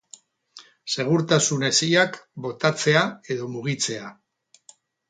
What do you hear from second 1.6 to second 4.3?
hesiak botatzea edo mugitzea.